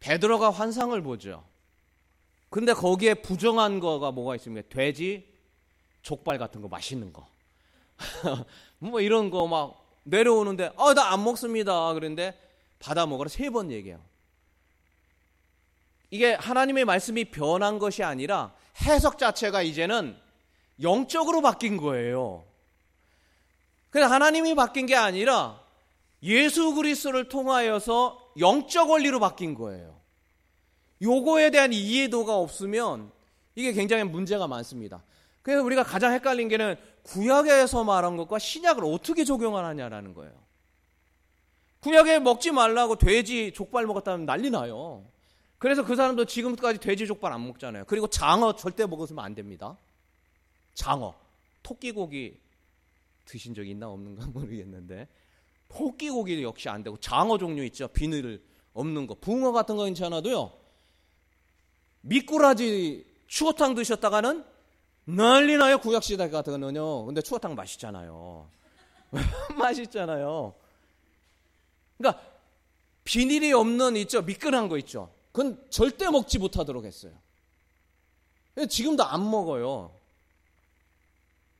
[0.00, 1.44] 베드로가 환상을 보죠.
[2.50, 4.66] 근데 거기에 부정한 거가 뭐가 있습니까?
[4.70, 5.26] 돼지,
[6.02, 7.26] 족발 같은 거 맛있는 거.
[8.78, 11.92] 뭐 이런 거 막 내려오는데 아 나 안 먹습니다.
[11.94, 12.38] 그런데
[12.78, 14.00] 받아 먹으라 세 번 얘기해요.
[16.10, 20.16] 이게 하나님의 말씀이 변한 것이 아니라 해석 자체가 이제는
[20.82, 22.44] 영적으로 바뀐 거예요.
[23.90, 25.60] 그래서 하나님이 바뀐 게 아니라
[26.22, 29.98] 예수 그리스도를 통하여서 영적 원리로 바뀐 거예요.
[31.00, 33.10] 요거에 대한 이해도가 없으면
[33.54, 35.02] 이게 굉장히 문제가 많습니다.
[35.42, 40.32] 그래서 우리가 가장 헷갈린 게는 구약에서 말한 것과 신약을 어떻게 적용하느냐라는 거예요.
[41.80, 45.04] 구약에 먹지 말라고 돼지 족발 먹었다면 난리 나요.
[45.58, 47.84] 그래서 그 사람도 지금까지 돼지 족발 안 먹잖아요.
[47.86, 49.76] 그리고 장어 절대 먹으면 안 됩니다.
[50.74, 51.14] 장어,
[51.62, 52.38] 토끼고기
[53.24, 55.08] 드신 적 있나 없는가 모르겠는데
[55.68, 57.88] 토끼고기 역시 안 되고 장어 종류 있죠.
[57.88, 58.42] 비늘
[58.72, 59.14] 없는 거.
[59.14, 60.52] 붕어 같은 거 괜찮아도요.
[62.02, 64.44] 미꾸라지 추어탕 드셨다가는
[65.04, 65.78] 난리 나요.
[65.78, 67.04] 구약시대 같은 거는요.
[67.06, 68.48] 근데 추어탕 맛있잖아요.
[69.58, 70.54] 맛있잖아요.
[71.96, 72.22] 그러니까
[73.04, 74.22] 비닐이 없는 있죠.
[74.22, 75.10] 미끈한 거 있죠.
[75.38, 77.16] 그건 절대 먹지 못하도록 했어요.
[78.68, 79.94] 지금도 안 먹어요.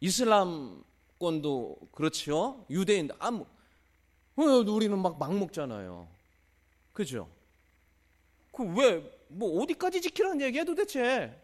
[0.00, 2.66] 이슬람권도 그렇죠.
[2.70, 3.46] 유대인도 안 먹.
[4.34, 6.08] 어, 우리는 막 막 먹잖아요.
[6.92, 7.30] 그죠?
[8.50, 11.40] 그 왜 뭐 어디까지 지키라는 얘기야 도대체?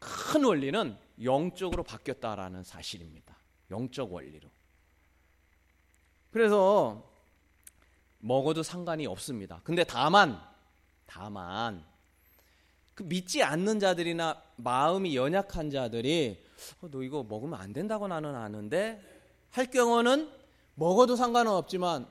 [0.00, 3.36] 큰 원리는 영적으로 바뀌었다라는 사실입니다.
[3.70, 4.48] 영적 원리로.
[6.32, 7.07] 그래서
[8.18, 9.60] 먹어도 상관이 없습니다.
[9.64, 10.40] 근데 다만
[11.06, 11.84] 다만
[12.94, 16.44] 그 믿지 않는 자들이나 마음이 연약한 자들이
[16.80, 19.00] 어, 너 이거 먹으면 안 된다고 나는 아는데
[19.50, 20.30] 할 경우는
[20.74, 22.08] 먹어도 상관은 없지만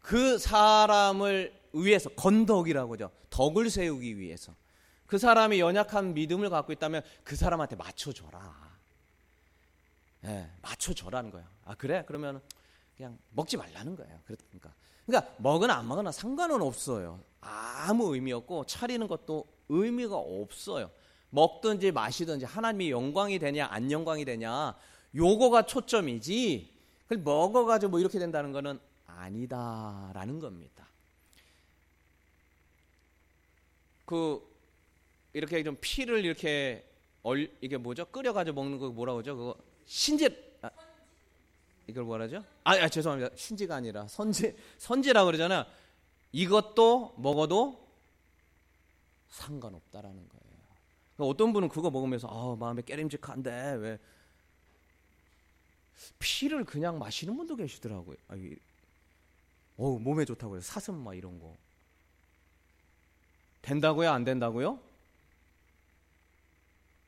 [0.00, 3.10] 그 사람을 위해서 건덕이라고 하죠.
[3.30, 4.54] 덕을 세우기 위해서
[5.06, 8.74] 그 사람이 연약한 믿음을 갖고 있다면 그 사람한테 맞춰줘라.
[10.24, 11.48] 예, 맞춰줘라는 거야.
[11.64, 12.04] 아 그래?
[12.06, 12.40] 그러면
[12.96, 14.20] 그냥 먹지 말라는 거예요.
[14.24, 14.74] 그러니까
[15.06, 17.20] 그러니까 먹으나 안 먹으나 상관은 없어요.
[17.40, 20.90] 아무 의미 없고 차리는 것도 의미가 없어요.
[21.30, 24.74] 먹든지 마시든지 하나님이 영광이 되냐 안 영광이 되냐
[25.14, 26.72] 요거가 초점이지.
[27.04, 30.86] 그걸 먹어가지고 뭐 이렇게 된다는 거는 아니다라는 겁니다.
[34.04, 34.40] 그
[35.32, 36.88] 이렇게 좀 피를 이렇게
[37.22, 38.04] 얼 이게 뭐죠?
[38.06, 39.36] 끓여가지고 먹는 거 뭐라고 하죠?
[39.36, 39.64] 그거 아,
[41.86, 42.44] 이걸 뭐라죠?
[42.64, 43.34] 아, 아 죄송합니다.
[43.36, 45.66] 신지가 아니라 선지 선지라고 그러잖아.
[46.32, 47.86] 이것도 먹어도
[49.28, 50.54] 상관없다라는 거예요.
[51.14, 53.98] 그러니까 어떤 분은 그거 먹으면서 아, 마음에 깨림직한데 왜
[56.18, 58.16] 피를 그냥 마시는 분도 계시더라고요.
[58.28, 58.34] 아,
[59.76, 60.60] 어 몸에 좋다고요.
[60.60, 61.54] 사슴 막 이런 거.
[63.62, 64.10] 된다고요?
[64.10, 64.78] 안 된다고요?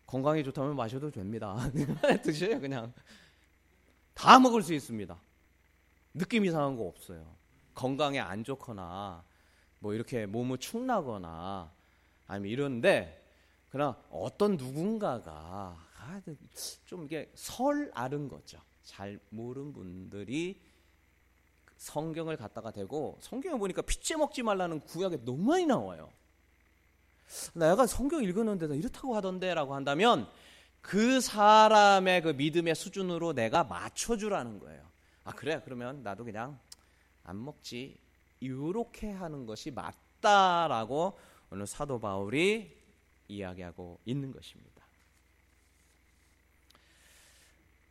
[0.06, 1.56] 건강에 좋다면 마셔도 됩니다.
[2.22, 2.92] 드셔요, 그냥.
[4.16, 5.14] 다 먹을 수 있습니다.
[6.14, 7.36] 느낌 이상한 거 없어요.
[7.74, 9.22] 건강에 안 좋거나,
[9.78, 11.70] 뭐 이렇게 몸을 축나거나,
[12.26, 13.22] 아니면 이런데,
[13.70, 16.20] 그러나 어떤 누군가가 아,
[16.86, 18.58] 좀 이게 설 앓은 거죠.
[18.82, 20.62] 잘 모르는 분들이
[21.76, 26.10] 성경을 갖다가 대고 성경에 보니까 피째 먹지 말라는 구약에 너무 많이 나와요.
[27.52, 30.26] 내가 성경 읽었는데도 이렇다고 하던데라고 한다면
[30.86, 34.88] 그 사람의 그 믿음의 수준으로 내가 맞춰주라는 거예요.
[35.24, 36.60] 아 그래 그러면 나도 그냥
[37.24, 37.98] 안 먹지
[38.38, 41.18] 이렇게 하는 것이 맞다라고
[41.50, 42.72] 오늘 사도 바울이
[43.26, 44.86] 이야기하고 있는 것입니다.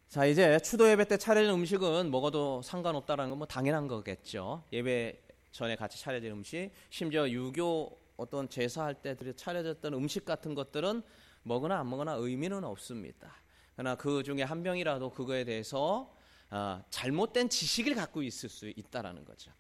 [0.08, 4.64] 자 이제 추도 예배 때 차려진 음식은 먹어도 상관없다라는 건 뭐 당연한 거겠죠.
[4.72, 11.04] 예배 전에 같이 차려진 음식, 심지어 유교 어떤 제사할 때 차려졌던 음식 같은 것들은
[11.46, 13.32] 먹으나 안 먹으나 의미는 없습니다.
[13.76, 16.12] 그러나 그 중에 한 명이라도 그거에 대해서
[16.50, 19.52] 아, 잘못된 지식을 갖고 있을 수 있다라는 거죠.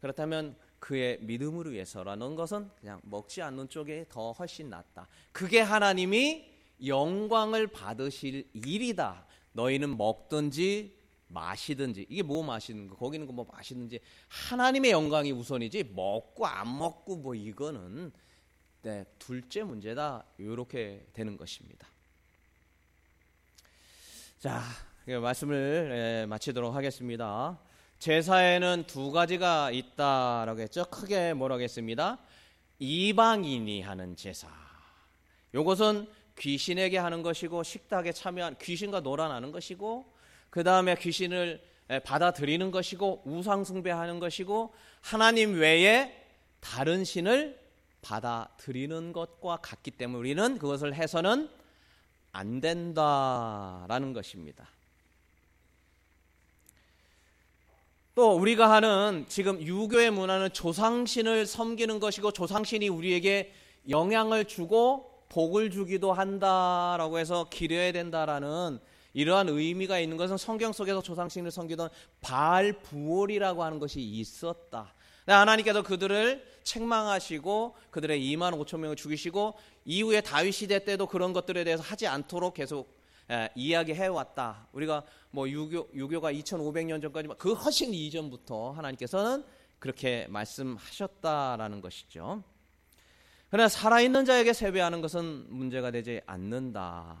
[0.00, 5.06] 그렇다면 그의 믿음을 위해서라는 것은 그냥 먹지 않는 쪽에 더 훨씬 낫다.
[5.32, 6.50] 그게 하나님이
[6.86, 9.26] 영광을 받으실 일이다.
[9.52, 10.96] 너희는 먹든지
[11.28, 17.34] 마시든지 이게 뭐 마시는 거 거기는 뭐 마시든지 하나님의 영광이 우선이지 먹고 안 먹고 뭐
[17.34, 18.12] 이거는
[18.84, 21.88] 네, 둘째 문제다 이렇게 되는 것입니다.
[24.38, 24.60] 자
[25.06, 27.58] 말씀을 예, 마치도록 하겠습니다.
[27.98, 30.84] 제사에는 두 가지가 있다라고 했죠.
[30.90, 32.18] 크게 뭐라고 했습니다.
[32.78, 34.48] 이방인이 하는 제사.
[35.54, 36.06] 요것은
[36.38, 40.12] 귀신에게 하는 것이고 식탁에 참여한 귀신과 놀아나는 것이고
[40.50, 41.64] 그 다음에 귀신을
[42.04, 46.22] 받아들이는 것이고 우상 숭배하는 것이고 하나님 외에
[46.60, 47.63] 다른 신을
[48.04, 51.48] 받아들이는 것과 같기 때문에 우리는 그것을 해서는
[52.32, 54.68] 안 된다라는 것입니다.
[58.14, 63.52] 또 우리가 하는 지금 유교의 문화는 조상신을 섬기는 것이고 조상신이 우리에게
[63.88, 68.78] 영향을 주고 복을 주기도 한다라고 해서 기려야 된다라는
[69.14, 71.88] 이러한 의미가 있는 것은 성경 속에서 조상신을 섬기던
[72.20, 74.92] 바알 부올이라고 하는 것이 있었다.
[75.32, 79.54] 하나님께서 그들을 책망하시고 그들의 2만 5천 명을 죽이시고
[79.84, 82.92] 이후에 다윗 시대 때도 그런 것들에 대해서 하지 않도록 계속
[83.30, 84.66] 에, 이야기해 왔다.
[84.72, 89.44] 우리가 뭐 유교 유교가 2,500년 전까지 그 훨씬 이전부터 하나님께서는
[89.78, 92.42] 그렇게 말씀하셨다라는 것이죠.
[93.50, 97.16] 그러나 살아있는 자에게 세배하는 것은 문제가 되지 않는다.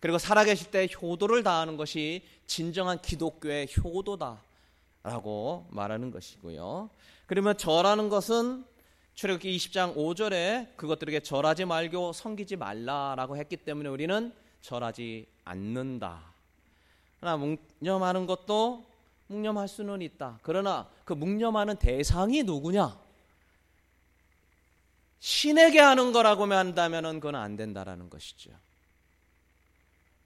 [0.00, 4.42] 그리고 살아계실 때 효도를 다하는 것이 진정한 기독교의 효도다
[5.04, 6.88] 라고 말하는 것이고요.
[7.26, 8.64] 그러면 절하는 것은
[9.14, 14.32] 출애굽기 20장 5절에 그것들에게 절하지 말고 섬기지 말라라고 했기 때문에 우리는
[14.62, 16.22] 절하지 않는다.
[17.20, 18.86] 그러나 묵념하는 것도
[19.26, 20.40] 묵념할 수는 있다.
[20.42, 22.98] 그러나 그 묵념하는 대상이 누구냐?
[25.20, 28.50] 신에게 하는 거라고 한다면 그건 안 된다라는 것이죠.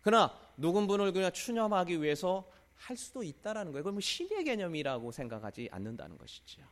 [0.03, 2.49] 그러나 누군 분을 그냥 추념하기 위해서
[2.79, 3.83] 할 수도 있다라는 거예요.
[3.83, 6.62] 그건 뭐 신의 개념이라고 생각하지 않는다는 것이죠.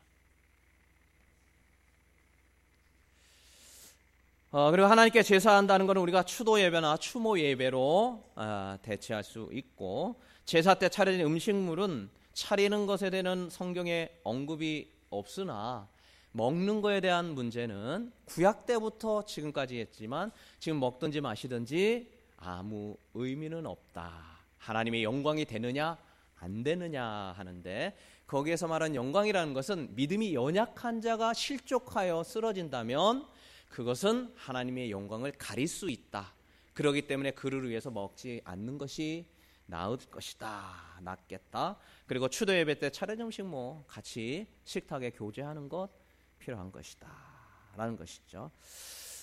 [4.53, 10.75] 어, 그리고 하나님께 제사한다는 것은 우리가 추도 예배나 추모 예배로 어, 대체할 수 있고 제사
[10.75, 15.89] 때 차려진 음식물은 차리는 것에 대한 성경의 언급이 없으나
[16.33, 24.36] 먹는 거에 대한 문제는 구약 때부터 지금까지 했지만 지금 먹든지 마시든지 아무 의미는 없다.
[24.67, 25.97] 하나님의 영광이 되느냐
[26.35, 27.05] 안 되느냐
[27.37, 27.97] 하는데
[28.27, 33.27] 거기에서 말한 영광이라는 것은 믿음이 연약한 자가 실족하여 쓰러진다면
[33.69, 36.35] 그것은 하나님의 영광을 가릴 수 있다.
[36.75, 39.27] 그러기 때문에 그를 위해서 먹지 않는 것이
[39.67, 40.99] 나을 것이다.
[41.01, 41.79] 낫겠다.
[42.07, 45.89] 그리고 추도 예배 때 차례 점식 뭐 같이 식탁에 교제하는 것
[46.39, 47.09] 필요한 것이다.
[47.77, 48.51] 라는 것이죠.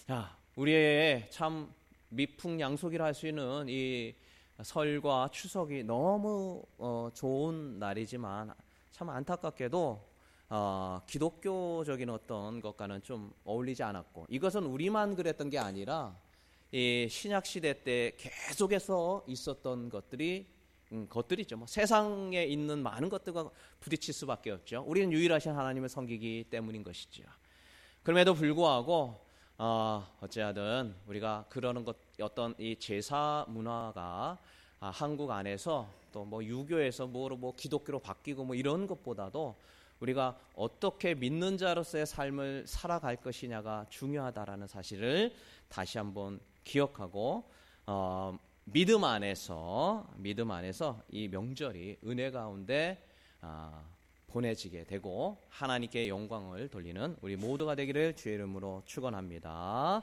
[0.08, 1.74] 자, 우리의 참
[2.10, 4.16] 미풍양속이라 할 수 있는 이
[4.62, 8.54] 설과 추석이 너무 어, 좋은 날이지만
[8.92, 10.14] 참 안타깝게도
[10.50, 16.16] 어, 기독교적인 어떤 것과는 좀 어울리지 않았고 이것은 우리만 그랬던 게 아니라
[16.72, 20.48] 이 신약 시대 때 계속해서 있었던 것들이
[20.92, 21.58] 음, 것들이죠.
[21.58, 23.50] 뭐 세상에 있는 많은 것들과
[23.80, 24.84] 부딪힐 수밖에 없죠.
[24.86, 27.24] 우리는 유일하신 하나님을 섬기기 때문인 것이죠.
[28.04, 29.23] 그럼에도 불구하고
[29.58, 34.38] 어, 어찌하든 우리가 그러는 것 어떤 이 제사 문화가
[34.80, 39.56] 아, 한국 안에서 또 뭐 유교에서 뭐로 뭐 기독교로 바뀌고 뭐 이런 것보다도
[40.00, 45.34] 우리가 어떻게 믿는 자로서의 삶을 살아갈 것이냐가 중요하다라는 사실을
[45.70, 47.50] 다시 한번 기억하고
[47.86, 53.04] 어, 믿음 안에서 믿음 안에서 이 명절이 은혜 가운데
[53.42, 53.84] 어,
[54.34, 60.02] 보내지게 되고 하나님께 영광을 돌리는 우리 모두가 되기를 주의 이름으로 축원합니다.